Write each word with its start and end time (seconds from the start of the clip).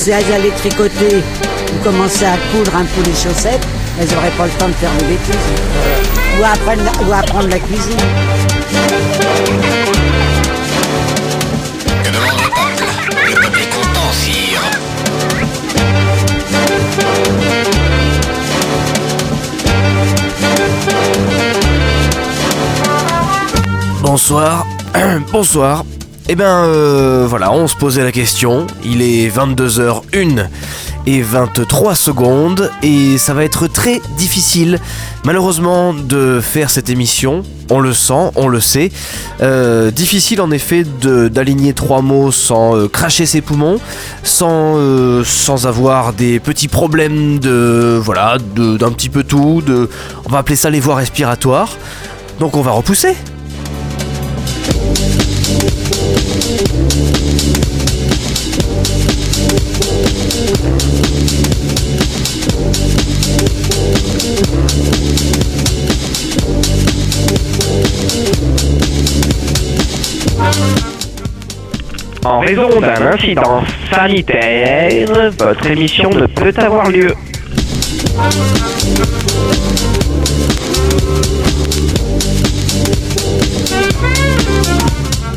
si 0.00 0.10
elles 0.10 0.32
allaient 0.32 0.50
tricoter 0.52 1.22
ou 1.74 1.84
commencer 1.84 2.24
à 2.24 2.38
coudre 2.50 2.74
un 2.74 2.84
peu 2.84 3.02
les 3.04 3.14
chaussettes, 3.14 3.66
elles 4.00 4.08
n'auraient 4.08 4.30
pas 4.30 4.46
le 4.46 4.52
temps 4.52 4.68
de 4.68 4.72
faire 4.72 4.90
des 4.98 5.04
bêtises. 5.04 5.36
Ou 6.38 6.44
apprendre, 6.44 6.80
ou 7.06 7.12
apprendre 7.12 7.48
la 7.48 7.58
cuisine. 7.58 7.98
Que 12.02 12.10
demande 12.10 12.40
le 12.40 12.48
peuple 12.48 12.84
Le 13.28 13.34
peuple 13.34 13.60
est 13.60 13.68
content, 13.76 14.12
sire. 14.12 14.62
Bonsoir, 24.02 24.66
bonsoir. 25.30 25.84
Eh 26.32 26.36
ben 26.36 26.64
euh, 26.64 27.26
voilà, 27.28 27.50
on 27.50 27.66
se 27.66 27.74
posait 27.74 28.04
la 28.04 28.12
question. 28.12 28.68
Il 28.84 29.02
est 29.02 29.28
22h01 29.36 30.46
et 31.04 31.22
23 31.22 31.96
secondes 31.96 32.70
et 32.84 33.18
ça 33.18 33.34
va 33.34 33.42
être 33.44 33.66
très 33.66 34.00
difficile 34.16 34.78
malheureusement 35.24 35.92
de 35.92 36.40
faire 36.40 36.70
cette 36.70 36.88
émission. 36.88 37.42
On 37.68 37.80
le 37.80 37.92
sent, 37.92 38.30
on 38.36 38.46
le 38.46 38.60
sait. 38.60 38.92
Euh, 39.42 39.90
difficile 39.90 40.40
en 40.40 40.52
effet 40.52 40.84
d'aligner 41.02 41.72
trois 41.72 42.00
mots 42.00 42.30
sans 42.30 42.76
euh, 42.76 42.86
cracher 42.86 43.26
ses 43.26 43.40
poumons, 43.40 43.80
sans, 44.22 44.76
euh, 44.76 45.24
sans 45.24 45.66
avoir 45.66 46.12
des 46.12 46.38
petits 46.38 46.68
problèmes 46.68 47.40
de 47.40 48.00
voilà 48.00 48.38
de- 48.54 48.76
d'un 48.76 48.92
petit 48.92 49.08
peu 49.08 49.24
tout. 49.24 49.62
De, 49.66 49.90
on 50.26 50.28
va 50.28 50.38
appeler 50.38 50.54
ça 50.56 50.70
les 50.70 50.78
voies 50.78 50.94
respiratoires. 50.94 51.70
Donc 52.38 52.56
on 52.56 52.62
va 52.62 52.70
repousser. 52.70 53.16
En 72.24 72.40
raison 72.40 72.80
d'un 72.80 73.06
incident 73.06 73.62
sanitaire, 73.90 75.06
votre 75.38 75.66
émission 75.66 76.10
ne 76.10 76.26
peut 76.26 76.52
avoir 76.58 76.90
lieu. 76.90 77.14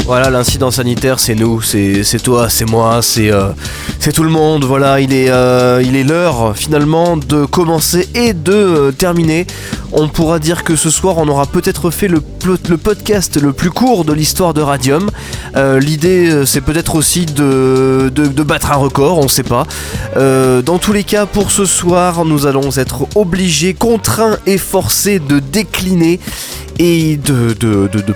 Voilà, 0.06 0.30
l'incident 0.30 0.70
sanitaire, 0.70 1.20
c'est 1.20 1.34
nous, 1.34 1.62
c'est 1.62 2.22
toi, 2.22 2.50
c'est 2.50 2.70
moi, 2.70 3.02
c'est 3.02 3.32
euh, 3.32 3.52
c'est 4.00 4.12
tout 4.12 4.24
le 4.24 4.30
monde. 4.30 4.66
Voilà, 4.66 5.00
il 5.00 5.14
est 5.14 5.30
euh, 5.30 5.82
il 5.82 5.96
est 5.96 6.04
l'heure 6.04 6.58
finalement 6.58 7.16
de 7.16 7.46
commencer 7.46 8.10
et 8.14 8.34
de 8.34 8.52
euh, 8.52 8.92
terminer. 8.92 9.48
On 9.94 10.10
pourra 10.10 10.40
dire 10.40 10.66
que 10.66 10.76
ce 10.76 10.90
soir, 10.90 11.18
on 11.18 11.28
aura 11.30 11.46
peut-être 11.46 11.90
fait 11.90 12.10
le 12.10 12.20
podcast 12.78 13.42
le 13.42 13.54
plus 13.54 13.70
court 13.70 14.04
de 14.04 14.12
l'histoire 14.12 14.54
de 14.54 14.62
Radium. 14.62 15.10
Euh, 15.56 15.80
L'idée, 15.80 16.30
euh, 16.30 16.46
c'est 16.46 16.62
peut-être 16.62 16.96
aussi 16.96 17.26
de, 17.26 18.12
battre 18.44 18.72
un 18.72 18.76
record, 18.76 19.20
on 19.20 19.28
sait 19.28 19.44
pas. 19.44 19.66
Euh, 20.18 20.62
dans 20.62 20.80
tous 20.80 20.94
les 20.94 21.04
cas, 21.04 21.26
pour 21.26 21.52
ce 21.52 21.66
soir, 21.66 22.26
nous 22.26 22.46
allons 22.48 22.72
être 22.78 23.08
obligés, 23.16 23.74
contraints 23.74 24.38
et 24.46 24.58
forcés 24.58 25.20
de 25.20 25.40
décliner 25.40 26.20
et 26.80 27.18
de, 27.18 27.56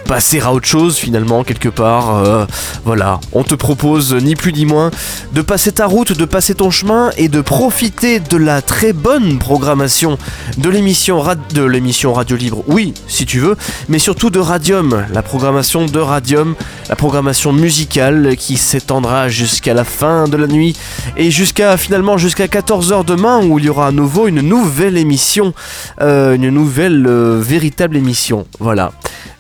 passer 0.07 0.39
à 0.39 0.52
autre 0.52 0.66
chose 0.67 0.97
finalement 0.97 1.44
quelque 1.44 1.69
part. 1.69 2.47
Voilà, 2.85 3.19
on 3.34 3.44
te 3.44 3.53
propose 3.53 4.16
ni 4.16 4.35
plus 4.35 4.53
ni 4.53 4.66
moins 4.66 4.89
de 5.33 5.41
passer 5.41 5.72
ta 5.72 5.85
route, 5.85 6.13
de 6.13 6.25
passer 6.25 6.56
ton 6.56 6.72
chemin 6.72 7.12
et 7.17 7.28
de 7.28 7.41
profiter 7.41 8.19
de 8.19 8.38
la 8.38 8.62
très 8.62 8.94
bonne 8.94 9.38
programmation 9.38 10.17
de 10.57 10.69
l'émission 10.69 11.23
de 11.53 11.63
l'émission 11.63 12.13
Radio 12.13 12.35
Libre. 12.35 12.63
Oui, 12.67 12.94
si 13.07 13.25
tu 13.25 13.39
veux, 13.39 13.56
mais 13.89 14.00
surtout 14.00 14.29
de 14.29 14.39
Radium, 14.39 15.06
la 15.13 15.22
programmation 15.22 15.85
de 15.85 16.00
Radium, 16.00 16.56
la 16.90 16.96
programmation 16.96 17.52
musicale 17.52 18.36
qui 18.38 18.58
s'étendra 18.58 19.28
jusqu'à 19.28 19.74
la 19.74 19.84
fin 19.84 20.28
de 20.28 20.38
la 20.38 20.48
nuit 20.48 20.75
et 21.18 21.31
jusqu'à 21.31 21.78
finalement 21.78 22.18
jusqu'à 22.18 22.48
14h 22.48 23.03
demain 23.06 23.46
où 23.46 23.59
il 23.59 23.66
y 23.66 23.70
aura 23.70 23.88
à 23.88 23.92
nouveau 23.92 24.28
une 24.28 24.42
nouvelle 24.42 24.98
émission, 24.98 25.53
euh, 26.02 26.36
une 26.36 26.50
nouvelle 26.50 27.06
euh, 27.08 27.40
véritable 27.42 27.98
émission. 27.98 28.48
Voilà. 28.59 28.92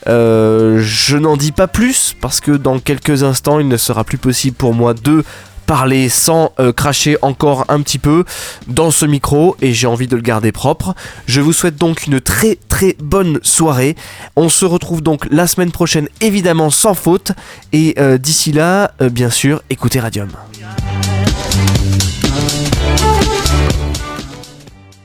Euh, 0.07 0.79
je 0.81 1.17
n'en 1.17 1.37
dis 1.37 1.51
pas 1.51 1.67
plus 1.67 2.15
parce 2.19 2.39
que 2.39 2.51
dans 2.51 2.79
quelques 2.79 3.23
instants 3.23 3.59
il 3.59 3.67
ne 3.67 3.77
sera 3.77 4.03
plus 4.03 4.17
possible 4.17 4.55
pour 4.55 4.73
moi 4.73 4.93
de 4.93 5.23
parler 5.67 6.07
sans 6.09 6.53
euh, 6.59 6.71
cracher 6.71 7.17
encore 7.21 7.65
un 7.67 7.81
petit 7.81 7.99
peu 7.99 8.23
dans 8.67 8.89
ce 8.89 9.05
micro 9.05 9.55
et 9.61 9.73
j'ai 9.73 9.85
envie 9.85 10.07
de 10.07 10.15
le 10.15 10.21
garder 10.21 10.51
propre. 10.51 10.95
Je 11.27 11.41
vous 11.41 11.53
souhaite 11.53 11.75
donc 11.75 12.07
une 12.07 12.19
très 12.21 12.57
très 12.69 12.95
bonne 12.99 13.39
soirée. 13.43 13.95
On 14.35 14.49
se 14.49 14.65
retrouve 14.65 15.03
donc 15.03 15.27
la 15.29 15.45
semaine 15.45 15.71
prochaine 15.71 16.07
évidemment 16.21 16.69
sans 16.69 16.95
faute 16.95 17.33
et 17.73 17.93
euh, 17.99 18.17
d'ici 18.17 18.53
là 18.53 18.91
euh, 19.01 19.09
bien 19.09 19.29
sûr 19.29 19.61
écoutez 19.69 19.99
Radium. 19.99 20.29